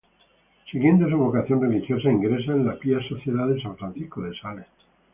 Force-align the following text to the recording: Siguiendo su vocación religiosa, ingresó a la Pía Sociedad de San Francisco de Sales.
Siguiendo 0.71 1.07
su 1.07 1.15
vocación 1.15 1.61
religiosa, 1.61 2.09
ingresó 2.09 2.53
a 2.53 2.57
la 2.57 2.73
Pía 2.79 2.97
Sociedad 3.07 3.47
de 3.47 3.61
San 3.61 3.77
Francisco 3.77 4.23
de 4.23 4.35
Sales. 4.35 4.65